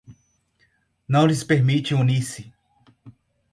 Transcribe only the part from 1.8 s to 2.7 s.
unir-se